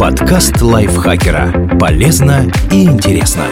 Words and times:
Подкаст 0.00 0.60
лайфхакера. 0.60 1.78
Полезно 1.78 2.50
и 2.72 2.82
интересно. 2.84 3.44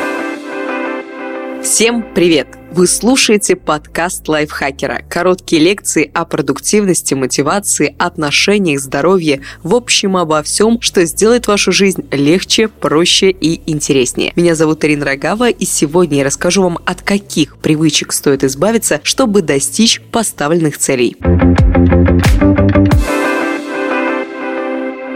Всем 1.62 2.04
привет! 2.12 2.48
Вы 2.72 2.88
слушаете 2.88 3.54
подкаст 3.54 4.28
лайфхакера. 4.28 5.02
Короткие 5.08 5.62
лекции 5.62 6.10
о 6.12 6.24
продуктивности, 6.24 7.14
мотивации, 7.14 7.94
отношениях, 7.98 8.80
здоровье, 8.80 9.42
в 9.62 9.76
общем, 9.76 10.16
обо 10.16 10.42
всем, 10.42 10.80
что 10.80 11.04
сделает 11.04 11.46
вашу 11.46 11.70
жизнь 11.70 12.04
легче, 12.10 12.66
проще 12.66 13.30
и 13.30 13.60
интереснее. 13.70 14.32
Меня 14.34 14.56
зовут 14.56 14.84
Ирина 14.84 15.04
Рогава, 15.04 15.50
и 15.50 15.64
сегодня 15.64 16.18
я 16.18 16.24
расскажу 16.24 16.64
вам, 16.64 16.80
от 16.84 17.02
каких 17.02 17.58
привычек 17.58 18.12
стоит 18.12 18.42
избавиться, 18.42 19.00
чтобы 19.04 19.42
достичь 19.42 20.00
поставленных 20.10 20.78
целей. 20.78 21.16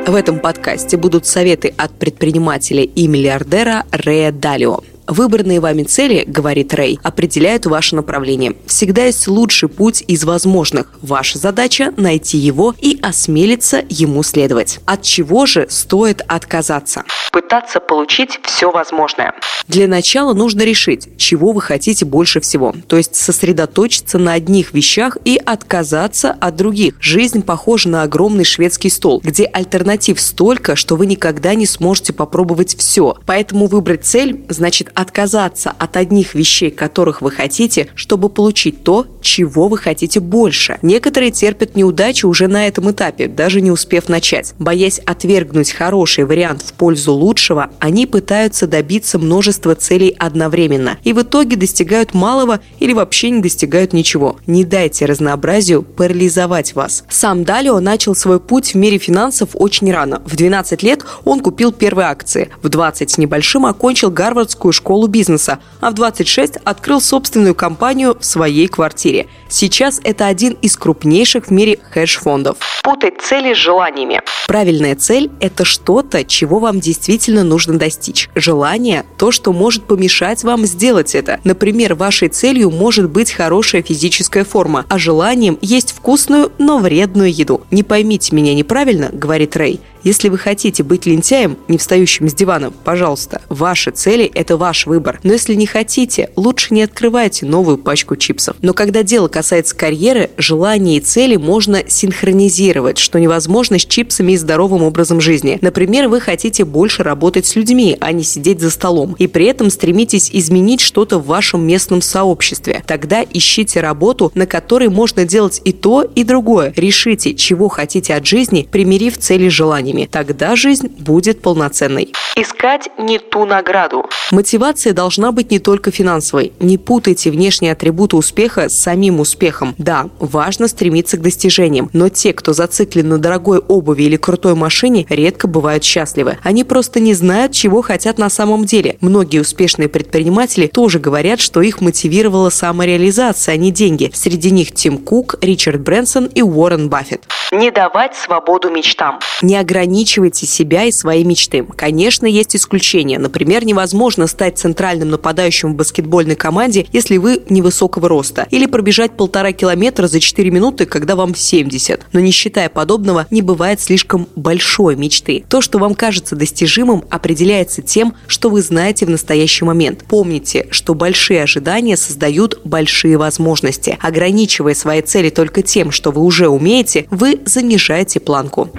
В 0.08 0.14
этом 0.14 0.38
подкасте 0.40 0.96
будут 0.96 1.26
советы 1.26 1.74
от 1.76 1.90
предпринимателя 1.90 2.82
и 2.82 3.06
миллиардера 3.06 3.84
Рея 3.92 4.32
Далио. 4.32 4.80
Выбранные 5.08 5.58
вами 5.58 5.84
цели, 5.84 6.24
говорит 6.26 6.74
Рэй, 6.74 7.00
определяют 7.02 7.64
ваше 7.64 7.96
направление. 7.96 8.54
Всегда 8.66 9.06
есть 9.06 9.26
лучший 9.26 9.70
путь 9.70 10.04
из 10.06 10.24
возможных. 10.24 10.92
Ваша 11.00 11.38
задача– 11.38 11.94
найти 11.96 12.36
его 12.36 12.74
и 12.78 12.98
осмелиться 13.00 13.82
ему 13.88 14.22
следовать. 14.22 14.80
От 14.84 15.02
чего 15.02 15.46
же 15.46 15.66
стоит 15.70 16.20
отказаться? 16.28 17.04
Пытаться 17.32 17.80
получить 17.80 18.38
все 18.42 18.70
возможное. 18.70 19.32
Для 19.66 19.86
начала 19.86 20.34
нужно 20.34 20.62
решить, 20.62 21.08
чего 21.18 21.52
вы 21.52 21.60
хотите 21.60 22.04
больше 22.04 22.40
всего. 22.40 22.74
То 22.86 22.96
есть 22.96 23.16
сосредоточиться 23.16 24.18
на 24.18 24.32
одних 24.34 24.72
вещах 24.72 25.16
и 25.24 25.40
отказаться 25.42 26.32
от 26.32 26.56
других. 26.56 26.94
Жизнь 27.00 27.42
похожа 27.42 27.88
на 27.88 28.02
огромный 28.02 28.44
шведский 28.44 28.90
стол, 28.90 29.20
где 29.22 29.44
альтернатив 29.44 30.20
столько, 30.20 30.74
что 30.74 30.96
вы 30.96 31.06
никогда 31.06 31.54
не 31.54 31.66
сможете 31.66 32.12
попробовать 32.12 32.76
все. 32.78 33.16
Поэтому 33.26 33.66
выбрать 33.66 34.04
цель 34.06 34.44
значит 34.48 34.90
отказаться 34.98 35.72
от 35.78 35.96
одних 35.96 36.34
вещей, 36.34 36.72
которых 36.72 37.22
вы 37.22 37.30
хотите, 37.30 37.86
чтобы 37.94 38.28
получить 38.28 38.82
то, 38.82 39.06
чего 39.20 39.68
вы 39.68 39.78
хотите 39.78 40.18
больше. 40.18 40.78
Некоторые 40.82 41.30
терпят 41.30 41.76
неудачи 41.76 42.26
уже 42.26 42.48
на 42.48 42.66
этом 42.66 42.90
этапе, 42.90 43.28
даже 43.28 43.60
не 43.60 43.70
успев 43.70 44.08
начать. 44.08 44.54
Боясь 44.58 44.98
отвергнуть 44.98 45.70
хороший 45.70 46.24
вариант 46.24 46.62
в 46.62 46.72
пользу 46.72 47.12
лучшего, 47.12 47.70
они 47.78 48.06
пытаются 48.06 48.66
добиться 48.66 49.20
множества 49.20 49.76
целей 49.76 50.16
одновременно 50.18 50.98
и 51.04 51.12
в 51.12 51.22
итоге 51.22 51.54
достигают 51.54 52.12
малого 52.12 52.58
или 52.80 52.92
вообще 52.92 53.30
не 53.30 53.40
достигают 53.40 53.92
ничего. 53.92 54.38
Не 54.48 54.64
дайте 54.64 55.06
разнообразию 55.06 55.84
парализовать 55.84 56.74
вас. 56.74 57.04
Сам 57.08 57.44
Далио 57.44 57.78
начал 57.78 58.16
свой 58.16 58.40
путь 58.40 58.74
в 58.74 58.76
мире 58.76 58.98
финансов 58.98 59.50
очень 59.54 59.92
рано. 59.92 60.22
В 60.26 60.34
12 60.34 60.82
лет 60.82 61.04
он 61.24 61.38
купил 61.38 61.70
первые 61.70 62.08
акции. 62.08 62.48
В 62.62 62.68
20 62.68 63.10
с 63.10 63.18
небольшим 63.18 63.64
окончил 63.64 64.10
Гарвардскую 64.10 64.72
школу 64.72 64.87
школу 64.88 65.06
бизнеса, 65.06 65.58
а 65.82 65.90
в 65.90 65.94
26 65.94 66.56
открыл 66.64 67.02
собственную 67.02 67.54
компанию 67.54 68.16
в 68.18 68.24
своей 68.24 68.68
квартире. 68.68 69.26
Сейчас 69.50 70.00
это 70.02 70.26
один 70.26 70.56
из 70.62 70.78
крупнейших 70.78 71.48
в 71.48 71.50
мире 71.50 71.78
хедж-фондов. 71.92 72.56
Путать 72.82 73.20
цели 73.20 73.52
с 73.52 73.58
желаниями. 73.58 74.22
Правильная 74.46 74.96
цель– 74.96 75.30
это 75.40 75.66
что-то, 75.66 76.24
чего 76.24 76.58
вам 76.58 76.80
действительно 76.80 77.44
нужно 77.44 77.78
достичь. 77.78 78.30
Желание– 78.34 79.04
то, 79.18 79.30
что 79.30 79.52
может 79.52 79.84
помешать 79.84 80.42
вам 80.42 80.64
сделать 80.64 81.14
это. 81.14 81.38
Например, 81.44 81.94
вашей 81.94 82.28
целью 82.28 82.70
может 82.70 83.10
быть 83.10 83.30
хорошая 83.30 83.82
физическая 83.82 84.44
форма, 84.44 84.86
а 84.88 84.98
желанием 84.98 85.58
есть 85.60 85.92
вкусную, 85.92 86.50
но 86.56 86.78
вредную 86.78 87.30
еду. 87.30 87.60
Не 87.70 87.82
поймите 87.82 88.34
меня 88.34 88.54
неправильно, 88.54 89.10
говорит 89.12 89.54
Рэй. 89.54 89.80
Если 90.08 90.30
вы 90.30 90.38
хотите 90.38 90.82
быть 90.82 91.04
лентяем, 91.04 91.58
не 91.68 91.76
встающим 91.76 92.30
с 92.30 92.32
дивана, 92.32 92.70
пожалуйста, 92.70 93.42
ваши 93.50 93.90
цели– 93.90 94.24
это 94.34 94.56
ваш 94.56 94.86
выбор. 94.86 95.20
Но 95.22 95.34
если 95.34 95.52
не 95.52 95.66
хотите, 95.66 96.30
лучше 96.34 96.72
не 96.72 96.80
открывайте 96.80 97.44
новую 97.44 97.76
пачку 97.76 98.16
чипсов. 98.16 98.56
Но 98.62 98.72
когда 98.72 99.02
дело 99.02 99.28
касается 99.28 99.76
карьеры, 99.76 100.30
желания 100.38 100.96
и 100.96 101.00
цели 101.00 101.36
можно 101.36 101.82
синхронизировать, 101.86 102.96
что 102.96 103.20
невозможно 103.20 103.78
с 103.78 103.84
чипсами 103.84 104.32
и 104.32 104.38
здоровым 104.38 104.82
образом 104.82 105.20
жизни. 105.20 105.58
Например, 105.60 106.08
вы 106.08 106.22
хотите 106.22 106.64
больше 106.64 107.02
работать 107.02 107.44
с 107.44 107.54
людьми, 107.54 107.98
а 108.00 108.10
не 108.12 108.22
сидеть 108.22 108.62
за 108.62 108.70
столом, 108.70 109.14
и 109.18 109.26
при 109.26 109.44
этом 109.44 109.68
стремитесь 109.68 110.30
изменить 110.32 110.80
что-то 110.80 111.18
в 111.18 111.26
вашем 111.26 111.66
местном 111.66 112.00
сообществе. 112.00 112.82
Тогда 112.86 113.22
ищите 113.30 113.82
работу, 113.82 114.32
на 114.34 114.46
которой 114.46 114.88
можно 114.88 115.26
делать 115.26 115.60
и 115.66 115.72
то, 115.72 116.02
и 116.02 116.24
другое. 116.24 116.72
Решите, 116.76 117.34
чего 117.34 117.68
хотите 117.68 118.14
от 118.14 118.26
жизни, 118.26 118.66
примирив 118.72 119.18
цели 119.18 119.50
с 119.50 119.52
желаниями. 119.52 119.97
Тогда 120.06 120.56
жизнь 120.56 120.88
будет 120.98 121.42
полноценной. 121.42 122.12
Искать 122.36 122.88
не 122.98 123.18
ту 123.18 123.44
награду. 123.46 124.06
Мотивация 124.30 124.92
должна 124.92 125.32
быть 125.32 125.50
не 125.50 125.58
только 125.58 125.90
финансовой. 125.90 126.52
Не 126.60 126.78
путайте 126.78 127.30
внешние 127.30 127.72
атрибуты 127.72 128.16
успеха 128.16 128.68
с 128.68 128.74
самим 128.74 129.20
успехом. 129.20 129.74
Да, 129.78 130.08
важно 130.18 130.68
стремиться 130.68 131.16
к 131.16 131.22
достижениям, 131.22 131.90
но 131.92 132.08
те, 132.08 132.32
кто 132.32 132.52
зациклен 132.52 133.08
на 133.08 133.18
дорогой 133.18 133.58
обуви 133.58 134.04
или 134.04 134.16
крутой 134.16 134.54
машине, 134.54 135.06
редко 135.08 135.48
бывают 135.48 135.82
счастливы. 135.82 136.38
Они 136.42 136.64
просто 136.64 137.00
не 137.00 137.14
знают, 137.14 137.52
чего 137.52 137.82
хотят 137.82 138.18
на 138.18 138.28
самом 138.28 138.64
деле. 138.64 138.98
Многие 139.00 139.40
успешные 139.40 139.88
предприниматели 139.88 140.66
тоже 140.66 140.98
говорят, 140.98 141.40
что 141.40 141.62
их 141.62 141.80
мотивировала 141.80 142.50
самореализация, 142.50 143.54
а 143.54 143.56
не 143.56 143.70
деньги. 143.70 144.10
Среди 144.14 144.50
них 144.50 144.72
Тим 144.72 144.98
Кук, 144.98 145.36
Ричард 145.40 145.80
Брэнсон 145.80 146.26
и 146.26 146.42
Уоррен 146.42 146.88
Баффет. 146.88 147.24
Не 147.50 147.70
давать 147.70 148.14
свободу 148.14 148.70
мечтам. 148.70 149.20
Не 149.40 149.56
ограничивайте 149.78 150.44
себя 150.44 150.84
и 150.84 150.92
свои 150.92 151.22
мечты. 151.22 151.64
Конечно, 151.76 152.26
есть 152.26 152.56
исключения. 152.56 153.18
Например, 153.18 153.64
невозможно 153.64 154.26
стать 154.26 154.58
центральным 154.58 155.10
нападающим 155.10 155.72
в 155.72 155.76
баскетбольной 155.76 156.34
команде, 156.34 156.86
если 156.92 157.16
вы 157.16 157.42
невысокого 157.48 158.08
роста. 158.08 158.48
Или 158.50 158.66
пробежать 158.66 159.12
полтора 159.12 159.52
километра 159.52 160.08
за 160.08 160.18
4 160.18 160.50
минуты, 160.50 160.84
когда 160.84 161.14
вам 161.14 161.34
70. 161.34 162.06
Но 162.12 162.18
не 162.18 162.32
считая 162.32 162.68
подобного, 162.68 163.26
не 163.30 163.40
бывает 163.40 163.80
слишком 163.80 164.26
большой 164.34 164.96
мечты. 164.96 165.44
То, 165.48 165.60
что 165.60 165.78
вам 165.78 165.94
кажется 165.94 166.34
достижимым, 166.34 167.04
определяется 167.08 167.80
тем, 167.80 168.14
что 168.26 168.50
вы 168.50 168.62
знаете 168.62 169.06
в 169.06 169.10
настоящий 169.10 169.64
момент. 169.64 170.04
Помните, 170.08 170.66
что 170.70 170.94
большие 170.94 171.44
ожидания 171.44 171.96
создают 171.96 172.60
большие 172.64 173.16
возможности. 173.16 173.96
Ограничивая 174.00 174.74
свои 174.74 175.02
цели 175.02 175.30
только 175.30 175.62
тем, 175.62 175.92
что 175.92 176.10
вы 176.10 176.22
уже 176.22 176.48
умеете, 176.48 177.06
вы 177.10 177.40
занижаете 177.46 178.18
планку. 178.18 178.70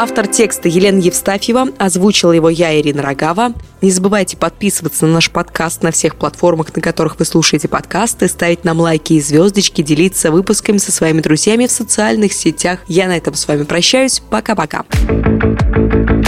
Автор 0.00 0.28
текста 0.28 0.68
Елена 0.68 1.00
Евстафьева, 1.00 1.70
озвучила 1.76 2.30
его 2.30 2.48
я, 2.48 2.80
Ирина 2.80 3.02
Рогава. 3.02 3.52
Не 3.82 3.90
забывайте 3.90 4.36
подписываться 4.36 5.06
на 5.06 5.14
наш 5.14 5.28
подкаст 5.28 5.82
на 5.82 5.90
всех 5.90 6.14
платформах, 6.14 6.72
на 6.76 6.80
которых 6.80 7.18
вы 7.18 7.24
слушаете 7.24 7.66
подкасты, 7.66 8.28
ставить 8.28 8.64
нам 8.64 8.78
лайки 8.78 9.14
и 9.14 9.20
звездочки, 9.20 9.82
делиться 9.82 10.30
выпусками 10.30 10.78
со 10.78 10.92
своими 10.92 11.20
друзьями 11.20 11.66
в 11.66 11.72
социальных 11.72 12.32
сетях. 12.32 12.78
Я 12.86 13.08
на 13.08 13.16
этом 13.16 13.34
с 13.34 13.48
вами 13.48 13.64
прощаюсь. 13.64 14.22
Пока-пока. 14.30 14.84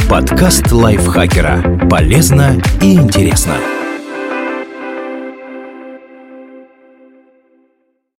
Подкаст 0.09 0.73
лайфхакера. 0.73 1.87
Полезно 1.89 2.61
и 2.83 2.95
интересно. 2.95 3.55